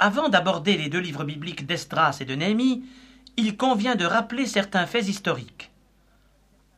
Avant 0.00 0.28
d'aborder 0.28 0.76
les 0.76 0.88
deux 0.88 1.00
livres 1.00 1.24
bibliques 1.24 1.66
d'Esdras 1.66 2.18
et 2.20 2.24
de 2.24 2.36
Néhémie, 2.36 2.84
il 3.36 3.56
convient 3.56 3.96
de 3.96 4.04
rappeler 4.04 4.46
certains 4.46 4.86
faits 4.86 5.08
historiques. 5.08 5.72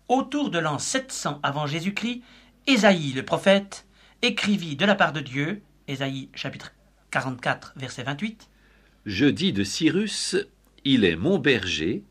Autour 0.09 0.51
de 0.51 0.59
l'an 0.59 0.79
700 0.79 1.39
avant 1.43 1.67
Jésus-Christ, 1.67 2.23
Ésaïe 2.67 3.13
le 3.13 3.23
prophète 3.23 3.87
écrivit 4.23 4.75
de 4.75 4.87
la 4.87 4.95
part 4.95 5.13
de 5.13 5.21
Dieu, 5.21 5.63
Ésaïe 5.87 6.31
chapitre 6.35 6.73
44 7.11 7.75
verset 7.77 8.05
28, 8.05 8.49
Je 9.05 9.27
dis 9.27 9.53
de 9.53 9.65
Cyrus, 9.65 10.37
il 10.85 11.05
est 11.05 11.17
mon 11.17 11.39
berger, 11.39 12.03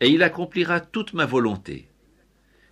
et 0.00 0.08
il 0.10 0.22
accomplira 0.22 0.80
toute 0.80 1.14
ma 1.14 1.24
volonté. 1.24 1.88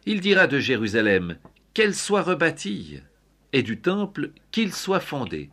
Il 0.04 0.20
dira 0.20 0.46
de 0.46 0.58
Jérusalem, 0.58 1.38
qu'elle 1.72 1.94
soit 1.94 2.22
rebâtie, 2.22 3.00
et 3.52 3.62
du 3.62 3.80
temple, 3.80 4.32
qu'il 4.50 4.72
soit 4.72 5.00
fondé. 5.00 5.50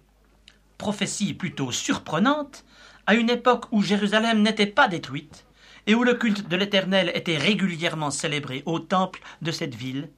Prophétie 0.78 1.34
plutôt 1.34 1.72
surprenante, 1.72 2.64
à 3.06 3.16
une 3.16 3.30
époque 3.30 3.66
où 3.72 3.82
Jérusalem 3.82 4.42
n'était 4.42 4.68
pas 4.68 4.88
détruite, 4.88 5.46
et 5.88 5.96
où 5.96 6.04
le 6.04 6.14
culte 6.14 6.48
de 6.48 6.56
l'Éternel 6.56 7.12
était 7.16 7.38
régulièrement 7.38 8.12
célébré 8.12 8.62
au 8.66 8.80
temple 8.80 9.22
de 9.42 9.52
cette 9.52 9.76
ville. 9.76 10.10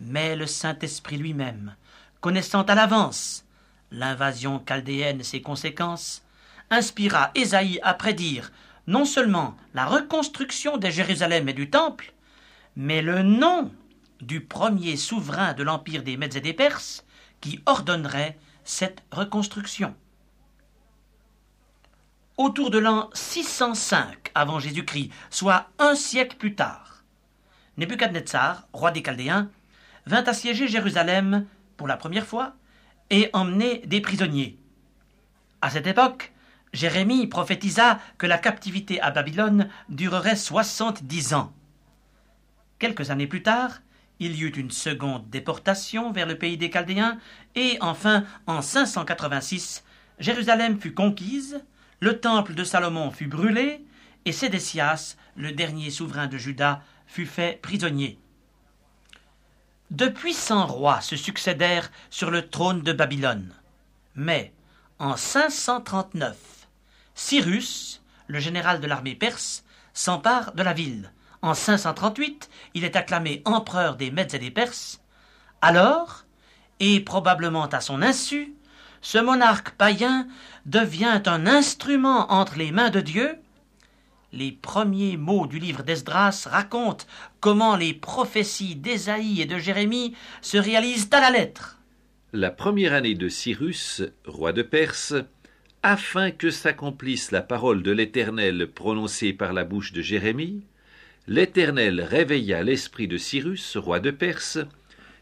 Mais 0.00 0.36
le 0.36 0.46
Saint-Esprit 0.46 1.16
lui-même, 1.16 1.74
connaissant 2.20 2.62
à 2.62 2.74
l'avance 2.74 3.44
l'invasion 3.90 4.58
chaldéenne 4.58 5.20
et 5.20 5.24
ses 5.24 5.40
conséquences, 5.40 6.22
inspira 6.70 7.30
Ésaïe 7.34 7.78
à 7.82 7.94
prédire 7.94 8.50
non 8.86 9.04
seulement 9.04 9.56
la 9.74 9.86
reconstruction 9.86 10.76
de 10.76 10.90
Jérusalem 10.90 11.48
et 11.48 11.52
du 11.52 11.70
temple, 11.70 12.12
mais 12.76 13.02
le 13.02 13.22
nom 13.22 13.72
du 14.20 14.40
premier 14.40 14.96
souverain 14.96 15.54
de 15.54 15.62
l'empire 15.62 16.02
des 16.02 16.16
Mèdes 16.16 16.36
et 16.36 16.40
des 16.40 16.52
Perses 16.52 17.04
qui 17.40 17.60
ordonnerait 17.66 18.36
cette 18.66 19.02
reconstruction. 19.10 19.94
Autour 22.36 22.70
de 22.70 22.78
l'an 22.78 23.08
605 23.14 24.30
avant 24.34 24.58
Jésus-Christ, 24.58 25.10
soit 25.30 25.70
un 25.78 25.94
siècle 25.94 26.36
plus 26.36 26.54
tard, 26.54 27.02
Nebuchadnezzar, 27.78 28.68
roi 28.74 28.90
des 28.90 29.02
Chaldéens, 29.02 29.48
vint 30.04 30.24
assiéger 30.24 30.68
Jérusalem 30.68 31.46
pour 31.78 31.86
la 31.86 31.96
première 31.96 32.26
fois 32.26 32.54
et 33.08 33.30
emmener 33.32 33.78
des 33.86 34.02
prisonniers. 34.02 34.58
À 35.62 35.70
cette 35.70 35.86
époque, 35.86 36.32
Jérémie 36.72 37.26
prophétisa 37.26 37.98
que 38.18 38.26
la 38.26 38.36
captivité 38.36 39.00
à 39.00 39.10
Babylone 39.10 39.70
durerait 39.88 40.36
soixante-dix 40.36 41.32
ans. 41.32 41.52
Quelques 42.78 43.10
années 43.10 43.26
plus 43.26 43.42
tard, 43.42 43.78
il 44.18 44.36
y 44.36 44.42
eut 44.42 44.56
une 44.56 44.70
seconde 44.70 45.28
déportation 45.30 46.12
vers 46.12 46.26
le 46.26 46.38
pays 46.38 46.56
des 46.56 46.70
Chaldéens, 46.70 47.18
et 47.54 47.78
enfin, 47.80 48.24
en 48.46 48.62
586, 48.62 49.84
Jérusalem 50.18 50.80
fut 50.80 50.94
conquise, 50.94 51.62
le 52.00 52.20
temple 52.20 52.54
de 52.54 52.64
Salomon 52.64 53.10
fut 53.10 53.26
brûlé, 53.26 53.84
et 54.24 54.32
Sédécias, 54.32 55.16
le 55.36 55.52
dernier 55.52 55.90
souverain 55.90 56.26
de 56.26 56.38
Juda, 56.38 56.82
fut 57.06 57.26
fait 57.26 57.60
prisonnier. 57.62 58.18
De 59.90 60.08
puissants 60.08 60.66
rois 60.66 61.00
se 61.00 61.14
succédèrent 61.14 61.92
sur 62.10 62.30
le 62.30 62.48
trône 62.48 62.82
de 62.82 62.92
Babylone. 62.92 63.54
Mais, 64.16 64.52
en 64.98 65.16
539, 65.16 66.36
Cyrus, 67.14 68.02
le 68.26 68.40
général 68.40 68.80
de 68.80 68.86
l'armée 68.86 69.14
perse, 69.14 69.64
s'empare 69.94 70.54
de 70.54 70.62
la 70.62 70.72
ville. 70.72 71.12
En 71.46 71.54
538, 71.54 72.50
il 72.74 72.82
est 72.82 72.96
acclamé 72.96 73.40
empereur 73.44 73.94
des 73.94 74.10
Mèdes 74.10 74.34
et 74.34 74.40
des 74.40 74.50
Perses. 74.50 75.00
Alors, 75.62 76.24
et 76.80 76.98
probablement 76.98 77.66
à 77.66 77.80
son 77.80 78.02
insu, 78.02 78.52
ce 79.00 79.18
monarque 79.18 79.70
païen 79.70 80.26
devient 80.64 81.22
un 81.24 81.46
instrument 81.46 82.32
entre 82.32 82.58
les 82.58 82.72
mains 82.72 82.90
de 82.90 83.00
Dieu 83.00 83.38
les 84.32 84.50
premiers 84.50 85.16
mots 85.16 85.46
du 85.46 85.60
livre 85.60 85.84
d'Esdras 85.84 86.48
racontent 86.50 87.06
comment 87.38 87.76
les 87.76 87.94
prophéties 87.94 88.74
d'Ésaïe 88.74 89.40
et 89.40 89.46
de 89.46 89.56
Jérémie 89.56 90.14
se 90.42 90.58
réalisent 90.58 91.08
à 91.12 91.20
la 91.20 91.30
lettre. 91.30 91.78
La 92.32 92.50
première 92.50 92.92
année 92.92 93.14
de 93.14 93.28
Cyrus, 93.28 94.02
roi 94.26 94.52
de 94.52 94.62
Perse, 94.62 95.14
afin 95.84 96.32
que 96.32 96.50
s'accomplisse 96.50 97.30
la 97.30 97.40
parole 97.40 97.84
de 97.84 97.92
l'Éternel 97.92 98.66
prononcée 98.66 99.32
par 99.32 99.52
la 99.52 99.62
bouche 99.62 99.92
de 99.92 100.02
Jérémie, 100.02 100.64
l'Éternel 101.28 102.00
réveilla 102.00 102.62
l'esprit 102.62 103.08
de 103.08 103.16
Cyrus, 103.16 103.76
roi 103.76 104.00
de 104.00 104.10
Perse, 104.10 104.58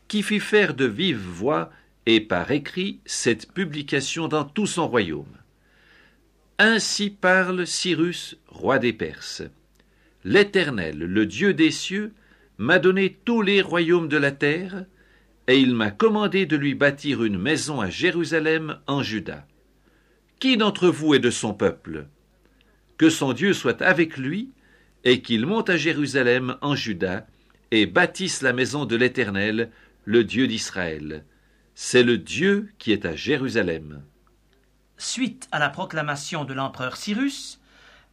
qui 0.08 0.22
fit 0.22 0.40
faire 0.40 0.74
de 0.74 0.84
vive 0.84 1.18
voix 1.18 1.70
et 2.06 2.20
par 2.20 2.50
écrit 2.50 3.00
cette 3.06 3.52
publication 3.52 4.28
dans 4.28 4.44
tout 4.44 4.66
son 4.66 4.86
royaume. 4.86 5.38
Ainsi 6.58 7.10
parle 7.10 7.66
Cyrus, 7.66 8.36
roi 8.48 8.78
des 8.78 8.92
Perses. 8.92 9.42
L'Éternel, 10.24 10.98
le 10.98 11.26
Dieu 11.26 11.54
des 11.54 11.70
cieux, 11.70 12.12
m'a 12.58 12.78
donné 12.78 13.18
tous 13.24 13.42
les 13.42 13.60
royaumes 13.60 14.08
de 14.08 14.16
la 14.16 14.30
terre, 14.30 14.84
et 15.48 15.58
il 15.58 15.74
m'a 15.74 15.90
commandé 15.90 16.46
de 16.46 16.56
lui 16.56 16.74
bâtir 16.74 17.24
une 17.24 17.38
maison 17.38 17.80
à 17.80 17.90
Jérusalem 17.90 18.78
en 18.86 19.02
Juda. 19.02 19.46
Qui 20.38 20.56
d'entre 20.56 20.88
vous 20.88 21.14
est 21.14 21.18
de 21.18 21.30
son 21.30 21.54
peuple? 21.54 22.06
Que 22.96 23.10
son 23.10 23.32
Dieu 23.32 23.52
soit 23.52 23.82
avec 23.82 24.16
lui, 24.16 24.50
et 25.04 25.22
qu'il 25.22 25.46
monte 25.46 25.70
à 25.70 25.76
Jérusalem 25.76 26.56
en 26.60 26.74
Juda, 26.74 27.26
et 27.70 27.86
bâtisse 27.86 28.42
la 28.42 28.52
maison 28.52 28.84
de 28.84 28.96
l'Éternel, 28.96 29.70
le 30.04 30.24
Dieu 30.24 30.46
d'Israël. 30.46 31.24
C'est 31.74 32.02
le 32.02 32.18
Dieu 32.18 32.68
qui 32.78 32.92
est 32.92 33.04
à 33.04 33.16
Jérusalem 33.16 34.02
suite 35.04 35.48
à 35.52 35.58
la 35.58 35.70
proclamation 35.70 36.44
de 36.44 36.54
l'empereur 36.54 36.96
Cyrus, 36.96 37.60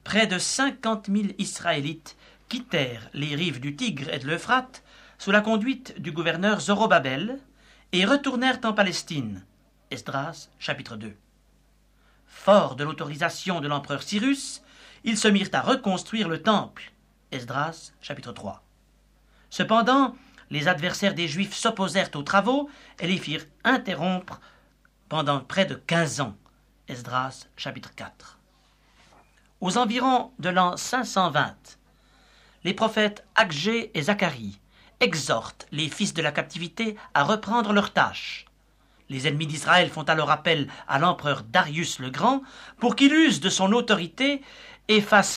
près 0.04 0.28
de 0.28 0.38
cinquante 0.38 1.08
mille 1.08 1.36
Israélites 1.38 2.18
quittèrent 2.50 3.10
les 3.14 3.36
rives 3.36 3.60
du 3.60 3.76
Tigre 3.76 4.10
et 4.10 4.20
de 4.20 4.28
l'Euphrate 4.28 4.84
sous 5.18 5.32
la 5.32 5.42
conduite 5.42 6.00
du 6.02 6.12
gouverneur 6.12 6.60
Zorobabel 6.60 7.40
et 7.92 8.06
retournèrent 8.06 8.60
en 8.64 8.74
Palestine. 8.74 9.46
Esdras, 9.92 10.50
chapitre 10.60 10.96
2. 10.98 11.14
Fort 12.26 12.76
de 12.76 12.84
l'autorisation 12.84 13.62
de 13.62 13.68
l'empereur 13.68 14.04
Cyrus, 14.04 14.62
ils 15.04 15.18
se 15.18 15.28
mirent 15.28 15.50
à 15.54 15.62
reconstruire 15.62 16.30
le 16.30 16.42
temple. 16.42 16.92
Esdras, 17.32 17.92
chapitre 18.02 18.34
3. 18.34 18.62
Cependant, 19.50 20.16
les 20.50 20.68
adversaires 20.68 21.14
des 21.14 21.28
Juifs 21.28 21.56
s'opposèrent 21.56 22.10
aux 22.16 22.24
travaux 22.24 22.70
et 23.00 23.08
les 23.08 23.18
firent 23.18 23.46
interrompre 23.64 24.40
pendant 25.10 25.40
près 25.40 25.66
de 25.66 25.76
quinze 25.76 26.22
ans. 26.22 26.36
Esdras 26.88 27.48
chapitre 27.56 27.94
4. 27.96 28.38
Aux 29.62 29.78
environs 29.78 30.32
de 30.40 30.50
l'an 30.50 30.76
520, 30.76 31.56
les 32.64 32.74
prophètes 32.74 33.26
Agé 33.36 33.92
et 33.98 34.04
Zacharie 34.04 34.60
exhortent 35.00 35.68
les 35.72 35.90
fils 35.90 36.14
de 36.14 36.22
la 36.22 36.32
captivité 36.32 36.96
à 37.14 37.24
reprendre 37.24 37.74
leurs 37.74 37.94
tâches. 37.94 38.46
Les 39.10 39.28
ennemis 39.28 39.48
d'Israël 39.48 39.90
font 39.90 40.04
alors 40.04 40.32
appel 40.32 40.70
à 40.88 41.00
l'empereur 41.00 41.44
Darius 41.44 42.00
le 42.00 42.10
Grand 42.10 42.42
pour 42.80 42.96
qu'il 42.96 43.14
use 43.14 43.42
de 43.42 43.50
son 43.50 43.74
autorité 43.74 44.42
et 44.92 45.02
fasse 45.02 45.30